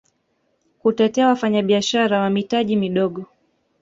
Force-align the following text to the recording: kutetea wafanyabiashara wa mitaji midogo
kutetea 0.79 1.27
wafanyabiashara 1.27 2.19
wa 2.19 2.29
mitaji 2.29 2.75
midogo 2.75 3.25